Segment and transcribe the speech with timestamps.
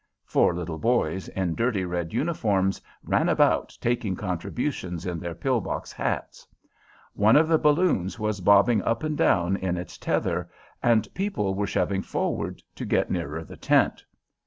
[0.25, 6.47] Four little boys in dirty red uniforms ran about taking contributions in their pillbox hats.
[7.13, 10.49] One of the balloons was bobbing up and down in its tether
[10.81, 14.03] and people were shoving forward to get nearer the tent.